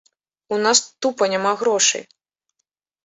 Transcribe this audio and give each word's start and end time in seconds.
У 0.55 0.57
нас 0.65 0.79
тупа 1.05 1.23
няма 1.35 1.53
грошай. 1.63 2.03